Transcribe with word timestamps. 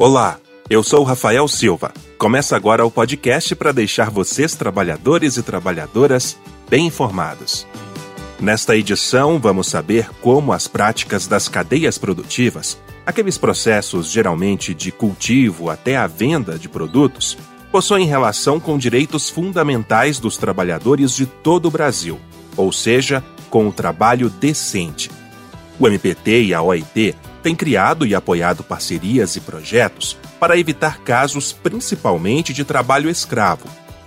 Olá, 0.00 0.38
eu 0.70 0.80
sou 0.84 1.02
Rafael 1.02 1.48
Silva. 1.48 1.92
Começa 2.16 2.54
agora 2.54 2.86
o 2.86 2.90
podcast 2.90 3.52
para 3.56 3.72
deixar 3.72 4.10
vocês, 4.10 4.54
trabalhadores 4.54 5.36
e 5.36 5.42
trabalhadoras, 5.42 6.38
bem 6.70 6.86
informados. 6.86 7.66
Nesta 8.38 8.76
edição, 8.76 9.40
vamos 9.40 9.66
saber 9.66 10.08
como 10.22 10.52
as 10.52 10.68
práticas 10.68 11.26
das 11.26 11.48
cadeias 11.48 11.98
produtivas, 11.98 12.78
aqueles 13.04 13.36
processos 13.36 14.08
geralmente 14.08 14.72
de 14.72 14.92
cultivo 14.92 15.68
até 15.68 15.96
a 15.96 16.06
venda 16.06 16.56
de 16.56 16.68
produtos, 16.68 17.36
possuem 17.72 18.06
relação 18.06 18.60
com 18.60 18.78
direitos 18.78 19.28
fundamentais 19.28 20.20
dos 20.20 20.36
trabalhadores 20.36 21.12
de 21.12 21.26
todo 21.26 21.66
o 21.66 21.72
Brasil, 21.72 22.20
ou 22.56 22.70
seja, 22.70 23.20
com 23.50 23.66
o 23.66 23.72
trabalho 23.72 24.30
decente. 24.30 25.10
O 25.76 25.88
MPT 25.88 26.44
e 26.44 26.54
a 26.54 26.62
OIT 26.62 27.16
tem 27.42 27.54
criado 27.54 28.06
e 28.06 28.14
apoiado 28.14 28.62
parcerias 28.62 29.36
e 29.36 29.40
projetos 29.40 30.16
para 30.38 30.58
evitar 30.58 31.00
casos 31.00 31.52
principalmente 31.52 32.52
de 32.52 32.64
trabalho 32.64 33.10
escravo, 33.10 33.66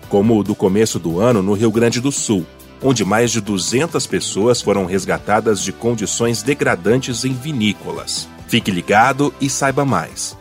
como 0.09 0.39
o 0.39 0.43
do 0.43 0.55
começo 0.55 0.99
do 0.99 1.19
ano 1.19 1.41
no 1.41 1.53
Rio 1.53 1.71
Grande 1.71 2.01
do 2.01 2.11
Sul, 2.11 2.45
onde 2.81 3.05
mais 3.05 3.31
de 3.31 3.39
200 3.41 4.05
pessoas 4.07 4.61
foram 4.61 4.85
resgatadas 4.85 5.61
de 5.61 5.71
condições 5.71 6.41
degradantes 6.43 7.23
em 7.23 7.33
vinícolas. 7.33 8.27
Fique 8.47 8.71
ligado 8.71 9.33
e 9.39 9.49
saiba 9.49 9.85
mais. 9.85 10.37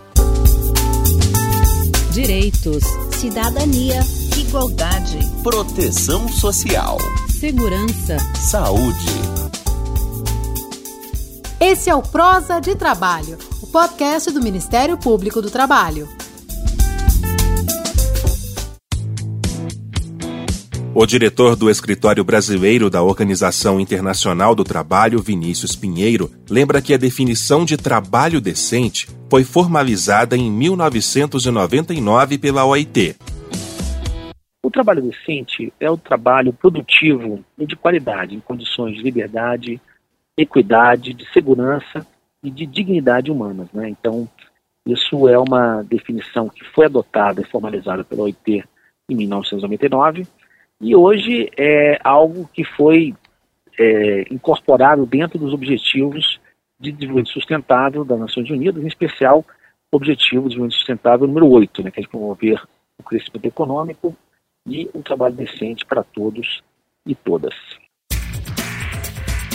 Direitos, 2.13 2.83
cidadania, 3.13 4.01
igualdade, 4.37 5.19
proteção 5.45 6.29
social, 6.29 6.99
segurança, 7.29 8.17
saúde. 8.35 9.40
Esse 11.63 11.91
é 11.91 11.95
o 11.95 12.01
Prosa 12.01 12.59
de 12.59 12.75
Trabalho, 12.75 13.37
o 13.63 13.67
podcast 13.67 14.33
do 14.33 14.41
Ministério 14.41 14.97
Público 14.97 15.43
do 15.43 15.51
Trabalho. 15.51 16.09
O 20.95 21.05
diretor 21.05 21.57
do 21.57 21.69
Escritório 21.69 22.25
Brasileiro 22.25 22.89
da 22.89 23.03
Organização 23.03 23.79
Internacional 23.79 24.55
do 24.55 24.65
Trabalho, 24.65 25.21
Vinícius 25.21 25.77
Pinheiro, 25.77 26.31
lembra 26.49 26.81
que 26.81 26.95
a 26.95 26.97
definição 26.97 27.67
de 27.67 27.77
trabalho 27.77 28.41
decente 28.41 29.07
foi 29.29 29.45
formalizada 29.45 30.39
em 30.39 30.51
1999 30.51 32.39
pela 32.39 32.65
OIT. 32.65 33.17
O 34.63 34.71
trabalho 34.71 35.03
decente 35.03 35.71
é 35.79 35.91
o 35.91 35.99
trabalho 35.99 36.55
produtivo 36.55 37.45
e 37.59 37.67
de 37.67 37.77
qualidade, 37.77 38.35
em 38.35 38.41
condições 38.41 38.97
de 38.97 39.03
liberdade, 39.03 39.79
equidade, 40.37 41.13
de 41.13 41.31
segurança 41.33 42.07
e 42.43 42.51
de 42.51 42.67
dignidade 42.67 43.31
humanas. 43.31 43.69
Né? 43.73 43.89
Então, 43.89 44.29
isso 44.87 45.29
é 45.29 45.39
uma 45.39 45.83
definição 45.83 46.49
que 46.49 46.65
foi 46.65 46.87
adotada 46.87 47.41
e 47.41 47.47
formalizada 47.47 48.03
pela 48.03 48.23
OIT 48.23 48.65
em 49.09 49.15
1999 49.15 50.27
e 50.81 50.97
hoje 50.97 51.51
é 51.59 52.01
algo 52.03 52.49
que 52.53 52.65
foi 52.65 53.15
é, 53.79 54.23
incorporado 54.31 55.05
dentro 55.05 55.39
dos 55.39 55.53
objetivos 55.53 56.41
de 56.79 56.91
desenvolvimento 56.91 57.31
sustentável 57.31 58.05
das 58.05 58.19
Nações 58.19 58.49
Unidas, 58.49 58.83
em 58.83 58.87
especial 58.87 59.45
o 59.93 59.97
objetivo 59.97 60.43
de 60.43 60.49
desenvolvimento 60.49 60.79
sustentável 60.79 61.27
número 61.27 61.49
8, 61.49 61.83
né, 61.83 61.91
que 61.91 62.01
é 62.01 62.03
de 62.03 62.09
promover 62.09 62.63
o 62.99 63.03
crescimento 63.03 63.45
econômico 63.45 64.17
e 64.67 64.89
um 64.95 65.03
trabalho 65.03 65.35
decente 65.35 65.85
para 65.85 66.03
todos 66.03 66.63
e 67.05 67.15
todas. 67.15 67.55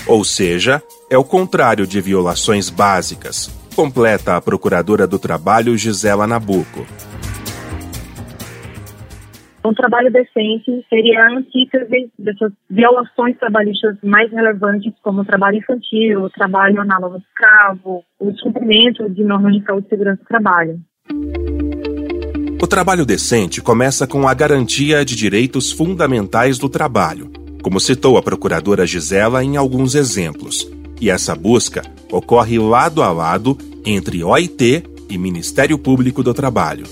Ou 0.07 0.23
seja, 0.23 0.83
é 1.09 1.17
o 1.17 1.23
contrário 1.23 1.87
de 1.87 1.99
violações 1.99 2.69
básicas, 2.69 3.49
completa 3.75 4.35
a 4.35 4.41
Procuradora 4.41 5.07
do 5.07 5.17
Trabalho 5.17 5.75
Gisela 5.75 6.27
Nabuco. 6.27 6.85
Um 9.65 9.73
trabalho 9.73 10.11
decente 10.11 10.85
seria 10.87 11.23
a 11.23 11.37
antítese 11.37 12.11
dessas 12.19 12.51
violações 12.69 13.35
trabalhistas 13.39 13.97
mais 14.03 14.31
relevantes, 14.31 14.94
como 15.01 15.21
o 15.21 15.25
trabalho 15.25 15.57
infantil, 15.57 16.25
o 16.25 16.29
trabalho 16.29 16.81
análogo 16.81 17.17
escravo, 17.17 18.03
o 18.19 18.31
descumprimento 18.31 19.09
de 19.09 19.23
normas 19.23 19.55
de 19.55 19.63
saúde 19.65 19.88
e 19.88 19.89
segurança 19.89 20.21
do 20.21 20.27
trabalho. 20.27 20.79
O 22.61 22.67
trabalho 22.67 23.07
decente 23.07 23.59
começa 23.59 24.05
com 24.05 24.27
a 24.27 24.35
garantia 24.35 25.03
de 25.03 25.15
direitos 25.15 25.71
fundamentais 25.71 26.59
do 26.59 26.69
trabalho, 26.69 27.31
como 27.65 27.79
citou 27.79 28.15
a 28.15 28.21
procuradora 28.21 28.85
Gisela 28.85 29.43
em 29.43 29.57
alguns 29.57 29.95
exemplos. 29.95 30.71
E 31.01 31.09
essa 31.09 31.33
busca 31.33 31.81
ocorre 32.11 32.59
lado 32.59 33.01
a 33.01 33.11
lado 33.11 33.57
entre 33.83 34.23
OIT 34.23 34.83
e 35.09 35.17
Ministério 35.17 35.75
Público 35.79 36.21
do 36.21 36.31
Trabalho. 36.31 36.85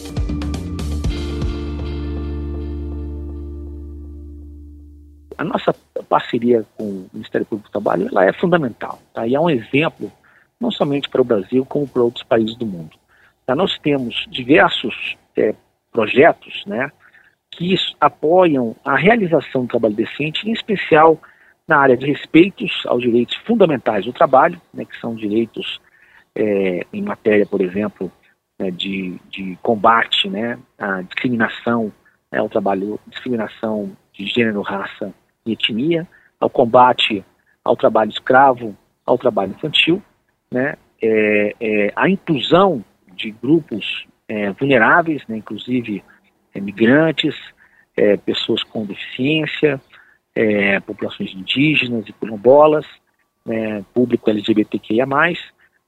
A 5.38 5.44
nossa 5.44 5.76
parceria 6.10 6.66
com 6.76 6.86
o 6.86 7.10
Ministério 7.14 7.46
Público 7.46 7.70
do 7.70 7.72
Trabalho 7.72 8.08
ela 8.08 8.26
é 8.26 8.34
fundamental. 8.34 9.00
Tá? 9.14 9.28
E 9.28 9.36
é 9.36 9.40
um 9.40 9.52
exemplo 9.52 10.12
não 10.60 10.72
somente 10.72 11.08
para 11.08 11.22
o 11.22 11.24
Brasil, 11.24 11.64
como 11.66 11.88
para 11.88 12.02
outros 12.02 12.24
países 12.24 12.56
do 12.56 12.66
mundo. 12.66 12.98
Tá? 13.46 13.56
Nós 13.56 13.78
temos 13.78 14.26
diversos 14.28 15.16
é, 15.38 15.54
projetos 15.92 16.64
né, 16.66 16.92
que 17.54 17.76
apoiam 18.00 18.76
a 18.84 18.96
realização 18.96 19.64
do 19.64 19.68
trabalho 19.68 19.96
decente, 19.96 20.48
em 20.48 20.54
especial 20.54 21.20
na 21.68 21.78
área 21.78 21.96
de 21.96 22.06
respeitos 22.06 22.84
aos 22.86 23.02
direitos 23.02 23.36
fundamentais 23.46 24.06
do 24.06 24.14
trabalho, 24.14 24.60
né, 24.74 24.86
que 24.86 25.00
são 25.00 25.16
direitos 25.16 25.80
é, 26.36 26.86
em 26.92 27.02
matéria, 27.02 27.46
por 27.46 27.62
exemplo, 27.62 28.12
né, 28.60 28.70
de, 28.72 29.18
de, 29.30 29.58
combate 29.62 30.30
né, 30.30 30.58
à 30.78 31.02
discriminação, 31.02 31.92
né, 32.32 32.40
ao 32.40 32.50
trabalho, 32.50 33.00
discriminação 33.08 33.96
de 34.12 34.26
gênero, 34.26 34.62
raça 34.62 35.14
e 35.46 35.54
etnia, 35.54 36.08
ao 36.40 36.50
combate 36.50 37.24
ao 37.64 37.78
trabalho 37.78 38.10
escravo, 38.10 38.76
ao 39.06 39.18
trabalho 39.18 39.52
infantil, 39.52 40.02
né, 40.52 40.76
é, 41.02 41.56
é, 41.60 41.94
a 41.96 42.10
inclusão 42.10 42.84
de 43.16 43.32
grupos 43.32 44.06
é, 44.28 44.52
vulneráveis, 44.52 45.22
né, 45.28 45.38
inclusive 45.38 46.04
migrantes, 46.60 47.36
é, 47.96 48.18
pessoas 48.18 48.64
com 48.64 48.86
deficiência, 48.86 49.80
é, 50.36 50.80
populações 50.80 51.34
indígenas 51.34 52.08
e 52.08 52.14
quilombolas, 52.14 52.86
né, 53.46 53.84
público 53.94 54.30
LGBTQIA+, 54.30 55.06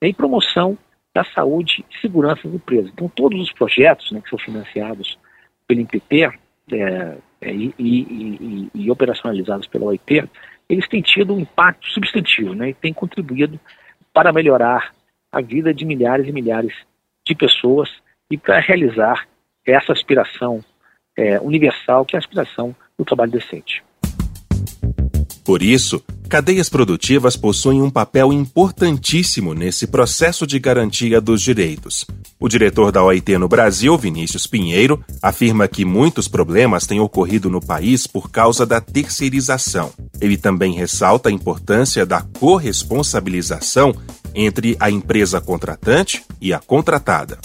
e 0.01 0.13
promoção 0.13 0.77
da 1.13 1.23
saúde 1.23 1.85
e 1.89 1.99
segurança 2.01 2.41
das 2.43 2.53
empresas. 2.53 2.91
Então, 2.93 3.07
todos 3.09 3.39
os 3.41 3.51
projetos 3.51 4.11
né, 4.11 4.21
que 4.21 4.29
são 4.29 4.37
financiados 4.37 5.17
pelo 5.65 5.79
INPT 5.79 6.29
é, 6.71 7.17
é, 7.41 7.53
e, 7.53 7.73
e, 7.79 8.01
e, 8.01 8.69
e, 8.73 8.91
operacionalizados 8.91 9.67
pela 9.67 9.85
OIT, 9.85 10.27
eles 10.67 10.87
têm 10.87 11.01
tido 11.01 11.33
um 11.33 11.39
impacto 11.39 11.87
substantivo 11.87 12.53
né, 12.53 12.69
e 12.69 12.73
têm 12.73 12.93
contribuído 12.93 13.59
para 14.13 14.33
melhorar 14.33 14.93
a 15.31 15.41
vida 15.41 15.73
de 15.73 15.85
milhares 15.85 16.27
e 16.27 16.31
milhares 16.31 16.73
de 17.25 17.35
pessoas 17.35 17.89
e 18.29 18.37
para 18.37 18.59
realizar 18.59 19.27
essa 19.65 19.93
aspiração 19.93 20.63
é, 21.17 21.39
universal, 21.39 22.05
que 22.05 22.15
é 22.15 22.17
a 22.17 22.19
aspiração 22.19 22.75
do 22.97 23.05
trabalho 23.05 23.31
decente. 23.31 23.83
Por 25.45 25.61
isso, 25.61 26.03
cadeias 26.27 26.69
produtivas 26.69 27.37
possuem 27.37 27.79
um 27.79 27.89
papel 27.89 28.33
importantíssimo 28.33 29.53
nesse 29.53 29.85
processo 29.85 30.47
de 30.47 30.57
garantia 30.57 31.21
dos 31.21 31.39
direitos. 31.39 32.03
O 32.39 32.49
diretor 32.49 32.91
da 32.91 33.03
OIT 33.03 33.37
no 33.37 33.47
Brasil, 33.47 33.95
Vinícius 33.95 34.47
Pinheiro, 34.47 35.05
afirma 35.21 35.67
que 35.67 35.85
muitos 35.85 36.27
problemas 36.27 36.87
têm 36.87 36.99
ocorrido 36.99 37.47
no 37.47 37.61
país 37.61 38.07
por 38.07 38.31
causa 38.31 38.65
da 38.65 38.81
terceirização. 38.81 39.93
Ele 40.19 40.35
também 40.35 40.73
ressalta 40.73 41.29
a 41.29 41.31
importância 41.31 42.07
da 42.07 42.21
corresponsabilização 42.39 43.95
entre 44.33 44.75
a 44.79 44.89
empresa 44.89 45.39
contratante 45.39 46.23
e 46.41 46.53
a 46.53 46.59
contratada. 46.59 47.37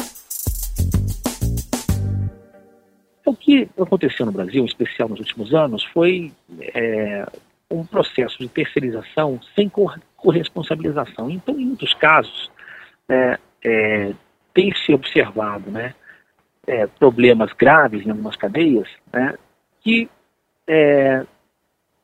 O 3.30 3.36
que 3.36 3.68
aconteceu 3.80 4.26
no 4.26 4.32
Brasil, 4.32 4.60
em 4.60 4.66
especial 4.66 5.08
nos 5.08 5.20
últimos 5.20 5.54
anos, 5.54 5.84
foi 5.84 6.32
é, 6.74 7.24
um 7.70 7.86
processo 7.86 8.36
de 8.40 8.48
terceirização 8.48 9.38
sem 9.54 9.70
corresponsabilização. 10.16 11.30
Então, 11.30 11.54
em 11.54 11.64
muitos 11.64 11.94
casos, 11.94 12.50
é, 13.08 13.38
é, 13.64 14.12
tem 14.52 14.74
se 14.74 14.92
observado 14.92 15.70
né, 15.70 15.94
é, 16.66 16.88
problemas 16.88 17.52
graves 17.52 18.04
em 18.04 18.10
algumas 18.10 18.34
cadeias 18.34 18.88
né, 19.12 19.38
que, 19.80 20.10
é, 20.66 21.24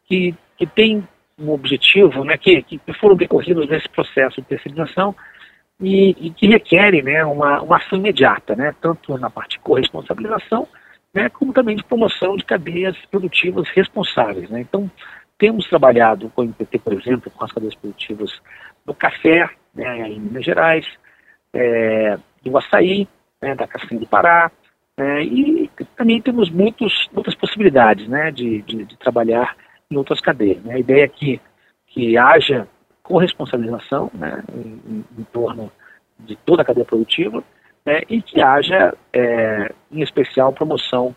que, 0.04 0.32
que 0.56 0.64
têm 0.64 1.02
um 1.36 1.50
objetivo, 1.50 2.22
né, 2.22 2.38
que, 2.38 2.62
que 2.62 2.80
foram 3.00 3.16
decorridos 3.16 3.68
nesse 3.68 3.88
processo 3.88 4.40
de 4.40 4.46
terceirização 4.46 5.12
e, 5.80 6.10
e 6.20 6.30
que 6.30 6.46
requerem 6.46 7.02
né, 7.02 7.24
uma, 7.24 7.62
uma 7.62 7.78
ação 7.78 7.98
imediata, 7.98 8.54
né, 8.54 8.72
tanto 8.80 9.18
na 9.18 9.28
parte 9.28 9.56
de 9.56 9.64
corresponsabilização, 9.64 10.68
né, 11.16 11.30
como 11.30 11.50
também 11.50 11.74
de 11.74 11.82
promoção 11.82 12.36
de 12.36 12.44
cadeias 12.44 12.94
produtivas 13.10 13.66
responsáveis. 13.70 14.50
Né? 14.50 14.60
Então, 14.60 14.90
temos 15.38 15.66
trabalhado 15.66 16.28
com 16.34 16.42
o 16.42 16.44
MPT, 16.44 16.78
por 16.78 16.92
exemplo, 16.92 17.30
com 17.30 17.42
as 17.42 17.50
cadeias 17.50 17.74
produtivas 17.74 18.30
do 18.84 18.92
café, 18.92 19.48
né, 19.74 20.10
em 20.10 20.20
Minas 20.20 20.44
Gerais, 20.44 20.86
é, 21.54 22.18
do 22.44 22.58
açaí, 22.58 23.08
né, 23.40 23.54
da 23.54 23.66
Castanha 23.66 24.00
do 24.00 24.06
Pará, 24.06 24.52
é, 24.98 25.22
e 25.22 25.70
também 25.96 26.20
temos 26.20 26.50
muitos, 26.50 27.08
muitas 27.14 27.34
possibilidades 27.34 28.06
né, 28.08 28.30
de, 28.30 28.60
de, 28.62 28.84
de 28.84 28.98
trabalhar 28.98 29.56
em 29.90 29.96
outras 29.96 30.20
cadeias. 30.20 30.62
Né? 30.64 30.74
A 30.74 30.78
ideia 30.78 31.04
é 31.04 31.08
que, 31.08 31.40
que 31.86 32.18
haja 32.18 32.68
corresponsabilização 33.02 34.10
né, 34.12 34.42
em, 34.54 35.04
em, 35.18 35.24
torno 35.32 35.72
de 36.18 36.36
toda 36.36 36.60
a 36.60 36.64
cadeia 36.64 36.84
produtiva 36.84 37.42
né, 37.86 38.02
e 38.10 38.20
que 38.20 38.40
haja, 38.42 38.92
é, 39.12 39.72
em 39.92 40.02
especial, 40.02 40.52
promoção 40.52 41.14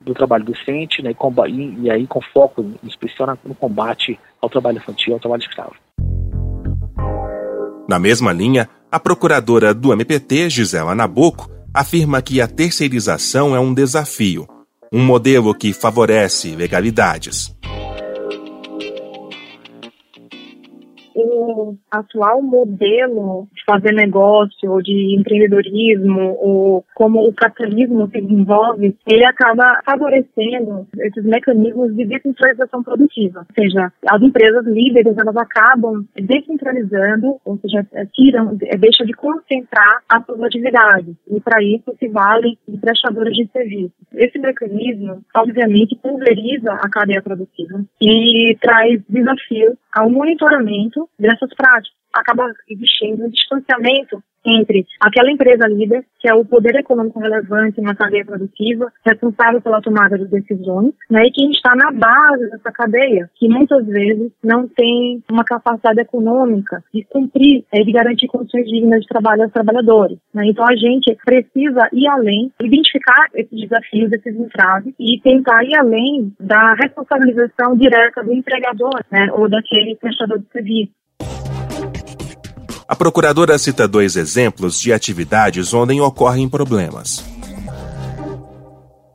do 0.00 0.14
trabalho 0.14 0.44
decente 0.44 1.02
né, 1.02 1.12
e, 1.48 1.82
e, 1.82 1.90
aí 1.90 2.06
com 2.06 2.20
foco 2.20 2.62
em 2.62 2.86
especial 2.86 3.36
no 3.44 3.54
combate 3.54 4.18
ao 4.40 4.48
trabalho 4.48 4.76
infantil, 4.76 5.14
ao 5.14 5.20
trabalho 5.20 5.42
escravo. 5.42 5.74
Na 7.88 7.98
mesma 7.98 8.32
linha, 8.32 8.68
a 8.90 9.00
procuradora 9.00 9.74
do 9.74 9.92
MPT, 9.92 10.48
Gisela 10.50 10.94
Nabuco, 10.94 11.50
afirma 11.72 12.22
que 12.22 12.40
a 12.40 12.46
terceirização 12.46 13.54
é 13.54 13.60
um 13.60 13.74
desafio, 13.74 14.46
um 14.92 15.04
modelo 15.04 15.54
que 15.54 15.72
favorece 15.72 16.54
legalidades. 16.54 17.54
Atual 21.90 22.42
modelo 22.42 23.46
de 23.54 23.64
fazer 23.64 23.92
negócio 23.92 24.70
ou 24.70 24.82
de 24.82 25.16
empreendedorismo 25.18 26.36
ou 26.40 26.84
como 26.94 27.26
o 27.26 27.32
capitalismo 27.32 28.08
se 28.08 28.20
desenvolve, 28.20 28.96
ele 29.06 29.24
acaba 29.24 29.80
favorecendo 29.84 30.86
esses 30.98 31.24
mecanismos 31.24 31.94
de 31.94 32.04
descentralização 32.04 32.82
produtiva. 32.82 33.40
Ou 33.40 33.54
seja, 33.54 33.92
as 34.08 34.22
empresas 34.22 34.64
líderes 34.66 35.16
elas 35.16 35.36
acabam 35.36 36.04
descentralizando, 36.14 37.36
ou 37.44 37.58
seja, 37.58 37.86
tiram, 38.12 38.56
deixam 38.78 39.06
de 39.06 39.12
concentrar 39.12 40.02
a 40.08 40.22
suas 40.22 40.40
atividades 40.42 41.14
e 41.30 41.40
para 41.40 41.62
isso 41.62 41.94
se 41.98 42.08
vale 42.08 42.58
de 42.68 42.78
prestadores 42.78 43.34
de 43.34 43.48
serviços. 43.48 43.92
Esse 44.14 44.38
mecanismo, 44.38 45.22
obviamente, 45.34 45.96
pulveriza 45.96 46.72
a 46.72 46.88
cadeia 46.88 47.22
produtiva 47.22 47.84
e 48.00 48.56
traz 48.60 49.02
desafios 49.08 49.76
ao 49.92 50.10
monitoramento 50.10 51.08
dessas 51.18 51.43
práticas. 51.54 51.92
Acaba 52.12 52.52
existindo 52.68 53.24
um 53.24 53.28
distanciamento 53.28 54.22
entre 54.44 54.86
aquela 55.00 55.30
empresa 55.30 55.66
líder, 55.66 56.04
que 56.20 56.28
é 56.28 56.34
o 56.34 56.44
poder 56.44 56.76
econômico 56.76 57.18
relevante 57.18 57.80
na 57.80 57.94
cadeia 57.94 58.24
produtiva, 58.24 58.92
responsável 59.04 59.60
pela 59.60 59.80
tomada 59.80 60.18
de 60.18 60.26
decisões, 60.26 60.92
né, 61.10 61.24
e 61.26 61.30
quem 61.30 61.50
está 61.50 61.74
na 61.74 61.90
base 61.90 62.50
dessa 62.50 62.70
cadeia, 62.70 63.30
que 63.34 63.48
muitas 63.48 63.86
vezes 63.86 64.30
não 64.42 64.68
tem 64.68 65.22
uma 65.30 65.44
capacidade 65.44 66.00
econômica 66.00 66.82
de 66.92 67.02
cumprir, 67.04 67.64
é, 67.72 67.82
de 67.82 67.92
garantir 67.92 68.26
condições 68.26 68.66
dignas 68.66 69.00
de 69.00 69.08
trabalho 69.08 69.44
aos 69.44 69.52
trabalhadores. 69.52 70.18
Né. 70.32 70.46
Então 70.46 70.66
a 70.66 70.76
gente 70.76 71.16
precisa 71.24 71.88
ir 71.92 72.06
além, 72.08 72.52
identificar 72.62 73.28
esses 73.34 73.60
desafios, 73.60 74.12
esses 74.12 74.36
entraves 74.36 74.94
e 74.98 75.20
tentar 75.20 75.64
ir 75.64 75.76
além 75.76 76.32
da 76.38 76.74
responsabilização 76.74 77.76
direta 77.76 78.22
do 78.22 78.32
empregador, 78.32 79.00
né, 79.10 79.28
ou 79.32 79.48
daquele 79.48 79.96
prestador 79.96 80.38
de 80.38 80.46
serviço. 80.50 80.92
A 82.86 82.94
procuradora 82.94 83.58
cita 83.58 83.88
dois 83.88 84.14
exemplos 84.14 84.78
de 84.78 84.92
atividades 84.92 85.72
onde 85.72 85.98
ocorrem 86.00 86.48
problemas 86.48 87.24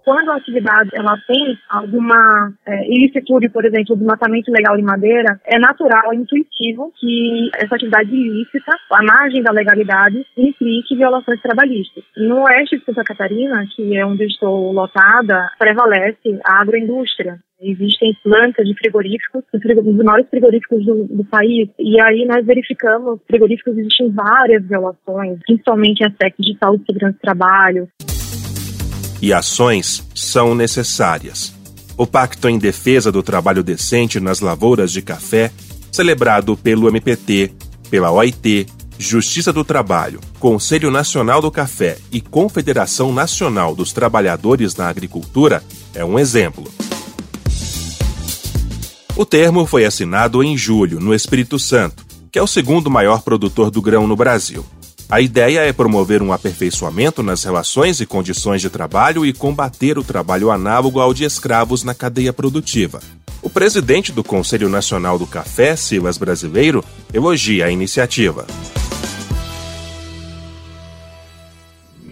quando 0.03 0.31
a 0.31 0.35
atividade 0.37 0.89
ela 0.93 1.17
tem 1.27 1.57
alguma 1.69 2.51
é, 2.65 2.87
ilicitude, 2.87 3.49
por 3.49 3.65
exemplo, 3.65 3.95
do 3.95 4.05
matamento 4.05 4.49
ilegal 4.49 4.75
de 4.75 4.83
madeira, 4.83 5.39
é 5.45 5.59
natural, 5.59 6.11
é 6.11 6.15
intuitivo 6.15 6.91
que 6.99 7.49
essa 7.55 7.75
atividade 7.75 8.09
ilícita, 8.09 8.71
à 8.91 9.03
margem 9.03 9.41
da 9.41 9.51
legalidade, 9.51 10.25
implique 10.37 10.95
violações 10.95 11.41
trabalhistas. 11.41 12.03
No 12.17 12.43
oeste 12.43 12.77
de 12.77 12.85
Santa 12.85 13.03
Catarina, 13.03 13.65
que 13.75 13.97
é 13.97 14.05
onde 14.05 14.25
estou 14.25 14.71
lotada, 14.71 15.49
prevalece 15.57 16.39
a 16.43 16.61
agroindústria. 16.61 17.37
Existem 17.61 18.15
plantas 18.23 18.65
de 18.65 18.73
frigoríficos, 18.73 19.43
os 19.53 20.03
maiores 20.05 20.29
frigoríficos 20.29 20.85
do, 20.85 21.03
do, 21.05 21.25
país, 21.25 21.69
e 21.77 22.01
aí 22.01 22.25
nós 22.25 22.45
verificamos 22.45 23.19
frigoríficos 23.27 23.77
existem 23.77 24.09
várias 24.11 24.63
violações, 24.65 25.39
principalmente 25.45 26.05
aspectos 26.05 26.45
de 26.45 26.57
saúde 26.57 26.83
e 26.83 26.85
segurança 26.85 27.17
do 27.17 27.21
trabalho 27.21 27.89
e 29.21 29.33
ações 29.33 30.03
são 30.15 30.55
necessárias. 30.55 31.53
O 31.97 32.07
Pacto 32.07 32.47
em 32.47 32.57
Defesa 32.57 33.11
do 33.11 33.21
Trabalho 33.21 33.63
Decente 33.63 34.19
nas 34.19 34.39
Lavouras 34.39 34.91
de 34.91 35.01
Café, 35.01 35.51
celebrado 35.91 36.55
pelo 36.55 36.87
MPT, 36.87 37.53
pela 37.89 38.11
OIT, 38.11 38.67
Justiça 38.97 39.53
do 39.53 39.63
Trabalho, 39.63 40.19
Conselho 40.39 40.91
Nacional 40.91 41.41
do 41.41 41.49
Café 41.49 41.97
e 42.11 42.19
Confederação 42.19 43.13
Nacional 43.13 43.73
dos 43.73 43.93
Trabalhadores 43.93 44.75
na 44.75 44.89
Agricultura, 44.89 45.63
é 45.93 46.03
um 46.03 46.19
exemplo. 46.19 46.69
O 49.15 49.25
termo 49.25 49.65
foi 49.65 49.85
assinado 49.85 50.43
em 50.43 50.57
julho, 50.57 50.99
no 50.99 51.13
Espírito 51.13 51.57
Santo, 51.57 52.05
que 52.31 52.37
é 52.37 52.41
o 52.41 52.47
segundo 52.47 52.89
maior 52.89 53.21
produtor 53.21 53.71
do 53.71 53.81
grão 53.81 54.05
no 54.07 54.15
Brasil. 54.15 54.65
A 55.11 55.19
ideia 55.19 55.61
é 55.61 55.73
promover 55.73 56.21
um 56.21 56.31
aperfeiçoamento 56.31 57.23
nas 57.23 57.43
relações 57.43 57.99
e 57.99 58.05
condições 58.05 58.61
de 58.61 58.69
trabalho 58.69 59.25
e 59.25 59.33
combater 59.33 59.97
o 59.97 60.03
trabalho 60.03 60.51
análogo 60.51 60.99
ao 60.99 61.15
de 61.15 61.23
escravos 61.23 61.83
na 61.83 61.95
cadeia 61.95 62.31
produtiva. 62.31 62.99
O 63.41 63.49
presidente 63.49 64.11
do 64.11 64.23
Conselho 64.23 64.69
Nacional 64.69 65.17
do 65.17 65.25
Café, 65.25 65.75
Silas 65.75 66.19
Brasileiro, 66.19 66.85
elogia 67.11 67.65
a 67.65 67.71
iniciativa. 67.71 68.45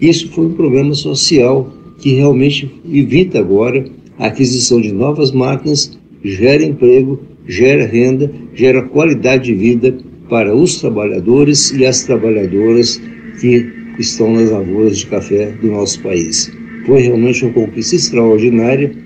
Isso 0.00 0.28
foi 0.32 0.46
um 0.46 0.54
problema 0.54 0.92
social 0.92 1.72
que 2.00 2.14
realmente 2.16 2.82
evita 2.84 3.38
agora 3.38 3.88
a 4.18 4.26
aquisição 4.26 4.80
de 4.80 4.90
novas 4.90 5.30
máquinas, 5.30 5.96
gera 6.24 6.64
emprego, 6.64 7.22
gera 7.46 7.86
renda, 7.86 8.28
gera 8.54 8.82
qualidade 8.82 9.44
de 9.44 9.54
vida 9.54 9.96
para 10.28 10.54
os 10.54 10.76
trabalhadores 10.76 11.70
e 11.72 11.86
as 11.86 12.02
trabalhadoras 12.02 13.00
que 13.40 13.72
estão 13.98 14.32
nas 14.32 14.50
lavouras 14.50 14.98
de 14.98 15.06
café 15.06 15.52
do 15.52 15.68
nosso 15.68 16.00
país. 16.00 16.50
Foi 16.86 17.02
realmente 17.02 17.44
uma 17.44 17.52
conquista 17.52 17.96
extraordinária. 17.96 18.96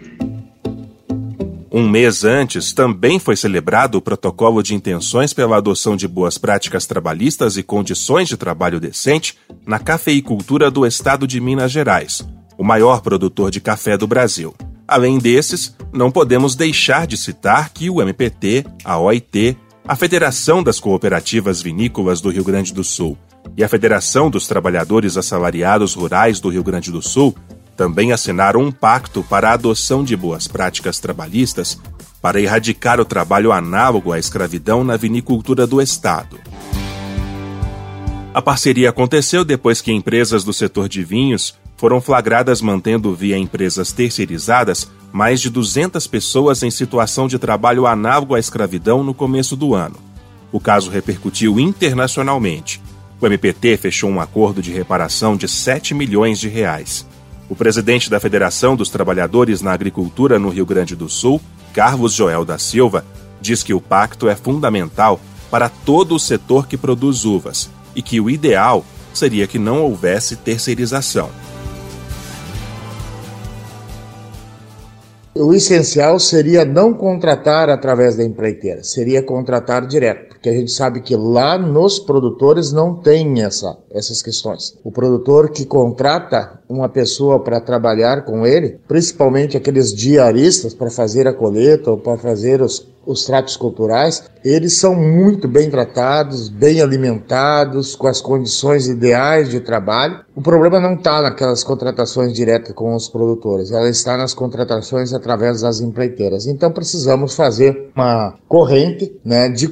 Um 1.70 1.88
mês 1.88 2.22
antes, 2.22 2.72
também 2.72 3.18
foi 3.18 3.34
celebrado 3.34 3.96
o 3.96 4.02
protocolo 4.02 4.62
de 4.62 4.74
intenções 4.74 5.32
pela 5.32 5.56
adoção 5.56 5.96
de 5.96 6.06
boas 6.06 6.36
práticas 6.36 6.86
trabalhistas 6.86 7.56
e 7.56 7.62
condições 7.62 8.28
de 8.28 8.36
trabalho 8.36 8.78
decente 8.78 9.38
na 9.66 9.78
cafeicultura 9.78 10.70
do 10.70 10.86
estado 10.86 11.26
de 11.26 11.40
Minas 11.40 11.72
Gerais, 11.72 12.22
o 12.58 12.62
maior 12.62 13.00
produtor 13.00 13.50
de 13.50 13.60
café 13.60 13.96
do 13.96 14.06
Brasil. 14.06 14.54
Além 14.86 15.18
desses, 15.18 15.74
não 15.90 16.10
podemos 16.10 16.54
deixar 16.54 17.06
de 17.06 17.16
citar 17.16 17.70
que 17.70 17.88
o 17.88 18.02
MPT, 18.02 18.66
a 18.84 18.98
OIT, 18.98 19.56
a 19.86 19.96
Federação 19.96 20.62
das 20.62 20.78
Cooperativas 20.78 21.60
Vinícolas 21.60 22.20
do 22.20 22.30
Rio 22.30 22.44
Grande 22.44 22.72
do 22.72 22.84
Sul 22.84 23.18
e 23.56 23.64
a 23.64 23.68
Federação 23.68 24.30
dos 24.30 24.46
Trabalhadores 24.46 25.16
Assalariados 25.16 25.94
Rurais 25.94 26.38
do 26.38 26.48
Rio 26.48 26.62
Grande 26.62 26.92
do 26.92 27.02
Sul 27.02 27.34
também 27.76 28.12
assinaram 28.12 28.60
um 28.60 28.70
pacto 28.70 29.24
para 29.24 29.50
a 29.50 29.54
adoção 29.54 30.04
de 30.04 30.16
boas 30.16 30.46
práticas 30.46 31.00
trabalhistas 31.00 31.80
para 32.20 32.40
erradicar 32.40 33.00
o 33.00 33.04
trabalho 33.04 33.50
análogo 33.50 34.12
à 34.12 34.18
escravidão 34.18 34.84
na 34.84 34.96
vinicultura 34.96 35.66
do 35.66 35.80
Estado. 35.82 36.38
A 38.32 38.40
parceria 38.40 38.90
aconteceu 38.90 39.44
depois 39.44 39.80
que 39.80 39.90
empresas 39.90 40.44
do 40.44 40.52
setor 40.52 40.88
de 40.88 41.02
vinhos 41.02 41.58
foram 41.76 42.00
flagradas 42.00 42.60
mantendo 42.60 43.12
via 43.14 43.36
empresas 43.36 43.90
terceirizadas 43.90 44.88
mais 45.12 45.40
de 45.40 45.50
200 45.50 46.06
pessoas 46.06 46.62
em 46.62 46.70
situação 46.70 47.28
de 47.28 47.38
trabalho 47.38 47.86
análogo 47.86 48.34
à 48.34 48.40
escravidão 48.40 49.04
no 49.04 49.12
começo 49.12 49.54
do 49.54 49.74
ano. 49.74 49.96
O 50.50 50.58
caso 50.58 50.90
repercutiu 50.90 51.60
internacionalmente. 51.60 52.80
O 53.20 53.26
MPT 53.26 53.76
fechou 53.76 54.10
um 54.10 54.20
acordo 54.20 54.62
de 54.62 54.72
reparação 54.72 55.36
de 55.36 55.46
7 55.46 55.94
milhões 55.94 56.40
de 56.40 56.48
reais. 56.48 57.06
O 57.48 57.54
presidente 57.54 58.08
da 58.08 58.18
Federação 58.18 58.74
dos 58.74 58.88
Trabalhadores 58.88 59.60
na 59.60 59.72
Agricultura 59.72 60.38
no 60.38 60.48
Rio 60.48 60.64
Grande 60.64 60.96
do 60.96 61.08
Sul, 61.08 61.40
Carlos 61.74 62.14
Joel 62.14 62.44
da 62.44 62.58
Silva, 62.58 63.04
diz 63.40 63.62
que 63.62 63.74
o 63.74 63.80
pacto 63.80 64.28
é 64.28 64.34
fundamental 64.34 65.20
para 65.50 65.68
todo 65.68 66.14
o 66.14 66.18
setor 66.18 66.66
que 66.66 66.78
produz 66.78 67.24
uvas 67.24 67.70
e 67.94 68.00
que 68.00 68.20
o 68.20 68.30
ideal 68.30 68.84
seria 69.12 69.46
que 69.46 69.58
não 69.58 69.82
houvesse 69.82 70.36
terceirização. 70.36 71.28
O 75.34 75.54
essencial 75.54 76.18
seria 76.18 76.64
não 76.64 76.92
contratar 76.92 77.70
através 77.70 78.16
da 78.16 78.24
empreiteira, 78.24 78.82
seria 78.84 79.22
contratar 79.22 79.86
direto. 79.86 80.31
Que 80.42 80.48
a 80.48 80.52
gente 80.52 80.72
sabe 80.72 81.00
que 81.00 81.14
lá 81.14 81.56
nos 81.56 81.98
produtores 81.98 82.72
não 82.72 82.94
tem 82.94 83.42
essa, 83.42 83.78
essas 83.90 84.20
questões. 84.20 84.76
O 84.82 84.90
produtor 84.90 85.50
que 85.50 85.64
contrata 85.64 86.60
uma 86.68 86.88
pessoa 86.88 87.38
para 87.38 87.60
trabalhar 87.60 88.24
com 88.24 88.46
ele, 88.46 88.78
principalmente 88.88 89.56
aqueles 89.56 89.94
diaristas 89.94 90.74
para 90.74 90.90
fazer 90.90 91.28
a 91.28 91.32
colheita 91.32 91.90
ou 91.90 91.96
para 91.96 92.18
fazer 92.18 92.60
os 92.60 92.92
os 93.06 93.24
tratos 93.24 93.56
culturais, 93.56 94.24
eles 94.44 94.78
são 94.78 94.94
muito 94.94 95.48
bem 95.48 95.70
tratados, 95.70 96.48
bem 96.48 96.80
alimentados, 96.80 97.94
com 97.94 98.06
as 98.06 98.20
condições 98.20 98.86
ideais 98.86 99.48
de 99.48 99.60
trabalho. 99.60 100.20
O 100.34 100.42
problema 100.42 100.80
não 100.80 100.94
está 100.94 101.22
naquelas 101.22 101.62
contratações 101.62 102.32
diretas 102.32 102.72
com 102.74 102.94
os 102.94 103.08
produtores, 103.08 103.70
ela 103.70 103.88
está 103.88 104.16
nas 104.16 104.34
contratações 104.34 105.12
através 105.12 105.60
das 105.60 105.80
empreiteiras. 105.80 106.46
Então 106.46 106.70
precisamos 106.70 107.34
fazer 107.34 107.90
uma 107.94 108.34
corrente 108.48 109.14
né, 109.24 109.48
de 109.48 109.68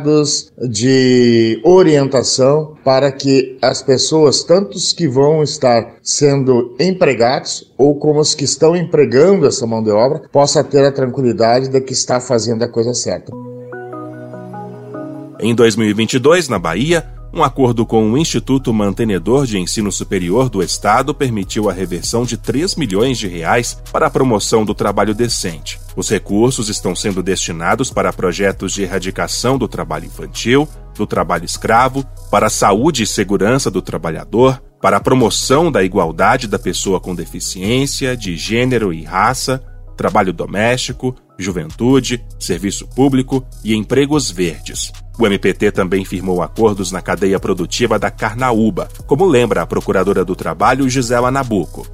cuidados, 0.00 0.52
de 0.58 1.60
orientação 1.64 2.74
para 2.84 3.10
que 3.12 3.56
as 3.62 3.82
pessoas, 3.82 4.42
tanto 4.42 4.76
os 4.76 4.92
que 4.92 5.06
vão 5.06 5.42
estar 5.42 5.94
sendo 6.02 6.74
empregados 6.78 7.70
ou 7.76 7.94
como 7.98 8.20
os 8.20 8.34
que 8.34 8.44
estão 8.44 8.74
empregando 8.76 9.46
essa 9.46 9.66
mão 9.66 9.82
de 9.82 9.90
obra, 9.90 10.22
possa 10.32 10.64
ter 10.64 10.84
a 10.84 10.92
tranquilidade 10.92 11.68
de 11.68 11.80
que 11.80 11.92
está 11.92 12.20
fazendo 12.20 12.62
a 12.62 12.68
coisa 12.68 12.94
certa. 12.94 13.32
Em 15.40 15.54
2022, 15.54 16.48
na 16.48 16.58
Bahia, 16.58 17.06
um 17.32 17.44
acordo 17.44 17.86
com 17.86 18.10
o 18.10 18.18
Instituto 18.18 18.72
Mantenedor 18.72 19.46
de 19.46 19.58
Ensino 19.58 19.92
Superior 19.92 20.48
do 20.48 20.62
Estado 20.62 21.14
permitiu 21.14 21.70
a 21.70 21.72
reversão 21.72 22.24
de 22.24 22.36
3 22.36 22.74
milhões 22.74 23.18
de 23.18 23.28
reais 23.28 23.80
para 23.92 24.06
a 24.06 24.10
promoção 24.10 24.64
do 24.64 24.74
trabalho 24.74 25.14
decente. 25.14 25.80
Os 25.94 26.10
recursos 26.10 26.68
estão 26.68 26.94
sendo 26.94 27.22
destinados 27.22 27.90
para 27.90 28.12
projetos 28.12 28.72
de 28.72 28.82
erradicação 28.82 29.56
do 29.56 29.68
trabalho 29.68 30.06
infantil, 30.06 30.68
do 30.96 31.06
trabalho 31.06 31.44
escravo, 31.44 32.04
para 32.30 32.48
a 32.48 32.50
saúde 32.50 33.04
e 33.04 33.06
segurança 33.06 33.70
do 33.70 33.80
trabalhador, 33.80 34.60
para 34.80 34.96
a 34.96 35.00
promoção 35.00 35.70
da 35.70 35.84
igualdade 35.84 36.48
da 36.48 36.58
pessoa 36.58 36.98
com 36.98 37.14
deficiência, 37.14 38.16
de 38.16 38.36
gênero 38.36 38.92
e 38.92 39.04
raça, 39.04 39.62
trabalho 39.96 40.32
doméstico, 40.32 41.14
juventude, 41.42 42.24
serviço 42.38 42.86
público 42.86 43.44
e 43.64 43.74
empregos 43.74 44.30
verdes. 44.30 44.92
O 45.18 45.26
MPT 45.26 45.70
também 45.72 46.04
firmou 46.04 46.42
acordos 46.42 46.90
na 46.90 47.02
cadeia 47.02 47.38
produtiva 47.38 47.98
da 47.98 48.10
Carnaúba, 48.10 48.88
como 49.06 49.26
lembra 49.26 49.62
a 49.62 49.66
procuradora 49.66 50.24
do 50.24 50.34
Trabalho 50.34 50.88
Gisela 50.88 51.30
Nabuco. 51.30 51.86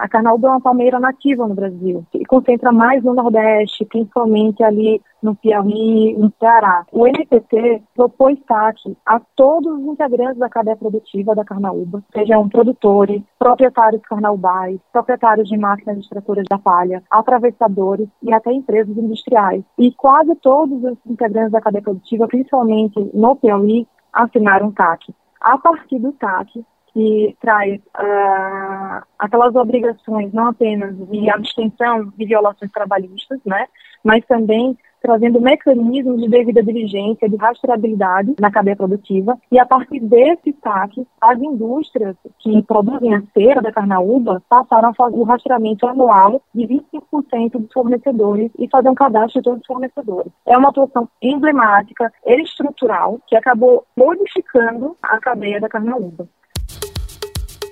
A 0.00 0.08
carnaúba 0.08 0.48
é 0.48 0.50
uma 0.52 0.60
palmeira 0.60 1.00
nativa 1.00 1.46
no 1.46 1.54
Brasil 1.54 2.04
e 2.14 2.24
concentra 2.24 2.70
mais 2.70 3.02
no 3.02 3.14
Nordeste, 3.14 3.84
principalmente 3.84 4.62
ali 4.62 5.02
no 5.20 5.34
Piauí, 5.34 6.16
no 6.16 6.32
Ceará. 6.38 6.86
O 6.92 7.06
NPT 7.06 7.82
propôs 7.94 8.38
TAC 8.46 8.96
a 9.04 9.20
todos 9.34 9.72
os 9.72 9.86
integrantes 9.86 10.38
da 10.38 10.48
cadeia 10.48 10.76
produtiva 10.76 11.34
da 11.34 11.44
carnaúba, 11.44 12.02
sejam 12.12 12.48
produtores, 12.48 13.22
proprietários 13.38 14.02
carnaubais, 14.02 14.78
proprietários 14.92 15.48
de 15.48 15.56
máquinas 15.56 15.98
extratoras 15.98 16.44
da 16.48 16.58
palha, 16.58 17.02
atravessadores 17.10 18.08
e 18.22 18.32
até 18.32 18.52
empresas 18.52 18.96
industriais. 18.96 19.64
E 19.78 19.92
quase 19.92 20.34
todos 20.36 20.82
os 20.84 20.96
integrantes 21.06 21.52
da 21.52 21.60
cadeia 21.60 21.82
produtiva, 21.82 22.28
principalmente 22.28 23.10
no 23.12 23.34
Piauí, 23.34 23.86
assinaram 24.12 24.70
TAC. 24.70 25.12
A 25.40 25.58
partir 25.58 25.98
do 25.98 26.12
TAC, 26.12 26.64
que 26.98 27.36
traz 27.40 27.80
uh, 27.96 29.06
aquelas 29.16 29.54
obrigações 29.54 30.32
não 30.32 30.48
apenas 30.48 30.96
de 30.96 31.30
abstenção 31.30 32.12
de 32.16 32.26
violações 32.26 32.72
trabalhistas, 32.72 33.38
né, 33.46 33.66
mas 34.02 34.26
também 34.26 34.76
trazendo 35.00 35.40
mecanismos 35.40 36.20
de 36.20 36.28
devida 36.28 36.60
diligência, 36.60 37.28
de 37.28 37.36
rastreabilidade 37.36 38.34
na 38.40 38.50
cadeia 38.50 38.74
produtiva, 38.74 39.38
e 39.48 39.60
a 39.60 39.64
partir 39.64 40.00
desse 40.00 40.52
saque, 40.60 41.06
as 41.20 41.38
indústrias 41.38 42.16
que 42.40 42.60
produzem 42.64 43.14
a 43.14 43.22
cera 43.32 43.62
da 43.62 43.70
carnaúba 43.70 44.42
passaram 44.48 44.88
a 44.88 44.94
fazer 44.94 45.16
o 45.16 45.22
rastreamento 45.22 45.86
anual 45.86 46.42
de 46.52 46.66
25% 46.66 47.60
dos 47.60 47.72
fornecedores 47.72 48.50
e 48.58 48.68
fazer 48.68 48.88
um 48.88 48.94
cadastro 48.96 49.40
de 49.40 49.44
todos 49.44 49.60
os 49.60 49.66
fornecedores. 49.66 50.32
É 50.44 50.58
uma 50.58 50.70
atuação 50.70 51.08
emblemática, 51.22 52.12
estrutural, 52.26 53.20
que 53.28 53.36
acabou 53.36 53.84
modificando 53.96 54.96
a 55.00 55.20
cadeia 55.20 55.60
da 55.60 55.68
carnaúba. 55.68 56.28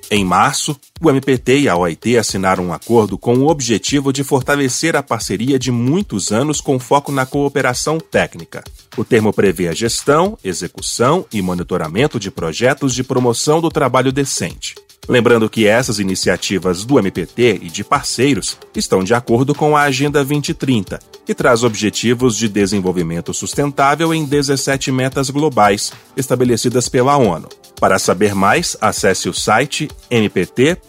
Em 0.09 0.25
março, 0.25 0.77
o 1.01 1.11
MPT 1.11 1.61
e 1.61 1.69
a 1.69 1.77
OIT 1.77 2.17
assinaram 2.17 2.67
um 2.67 2.73
acordo 2.73 3.19
com 3.19 3.35
o 3.39 3.49
objetivo 3.49 4.13
de 4.13 4.23
fortalecer 4.23 4.95
a 4.95 5.03
parceria 5.03 5.59
de 5.59 5.73
muitos 5.73 6.31
anos 6.31 6.61
com 6.61 6.79
foco 6.79 7.11
na 7.11 7.27
cooperação 7.27 7.99
técnica. 7.99 8.63
O 8.97 9.05
termo 9.05 9.33
prevê 9.33 9.67
a 9.67 9.75
gestão, 9.75 10.39
execução 10.45 11.27
e 11.33 11.43
monitoramento 11.43 12.21
de 12.21 12.31
projetos 12.31 12.95
de 12.95 13.03
promoção 13.03 13.61
do 13.61 13.69
trabalho 13.69 14.13
decente. 14.13 14.77
Lembrando 15.09 15.51
que 15.51 15.67
essas 15.67 15.99
iniciativas 15.99 16.85
do 16.85 17.01
MPT 17.01 17.61
e 17.63 17.69
de 17.69 17.83
parceiros 17.83 18.57
estão 18.77 19.03
de 19.03 19.13
acordo 19.13 19.57
com 19.57 19.77
a 19.77 19.83
Agenda 19.83 20.25
2030, 20.25 21.01
que 21.25 21.35
traz 21.35 21.65
objetivos 21.65 22.37
de 22.37 22.49
desenvolvimento 22.49 23.35
sustentável 23.35 24.15
em 24.15 24.25
17 24.25 24.93
metas 24.93 25.31
globais 25.31 25.93
estabelecidas 26.17 26.89
pela 26.89 27.17
ONU. 27.17 27.49
Para 27.81 27.99
saber 27.99 28.35
mais, 28.35 28.77
acesse 28.81 29.29
o 29.29 29.35
site 29.35 29.89
mpt.mp.br. 30.11 30.87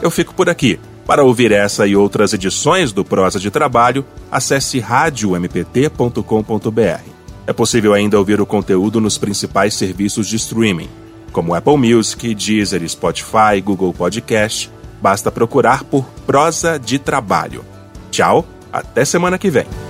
Eu 0.00 0.10
fico 0.10 0.34
por 0.34 0.48
aqui. 0.48 0.78
Para 1.06 1.24
ouvir 1.24 1.52
essa 1.52 1.86
e 1.86 1.94
outras 1.94 2.32
edições 2.32 2.92
do 2.92 3.04
Prosa 3.04 3.38
de 3.38 3.50
Trabalho, 3.50 4.04
acesse 4.30 4.80
radiompt.com.br. 4.80 7.10
É 7.46 7.52
possível 7.52 7.94
ainda 7.94 8.18
ouvir 8.18 8.40
o 8.40 8.46
conteúdo 8.46 9.00
nos 9.00 9.16
principais 9.16 9.74
serviços 9.74 10.26
de 10.26 10.34
streaming, 10.34 10.88
como 11.30 11.54
Apple 11.54 11.76
Music, 11.76 12.34
Deezer, 12.34 12.86
Spotify, 12.88 13.60
Google 13.64 13.92
Podcast. 13.92 14.68
Basta 15.00 15.30
procurar 15.30 15.84
por 15.84 16.04
Prosa 16.26 16.78
de 16.78 16.98
Trabalho. 16.98 17.64
Tchau, 18.10 18.44
até 18.72 19.04
semana 19.04 19.38
que 19.38 19.48
vem. 19.48 19.85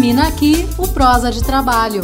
Termina 0.00 0.28
aqui 0.28 0.66
o 0.78 0.88
Prosa 0.88 1.30
de 1.30 1.42
Trabalho. 1.42 2.00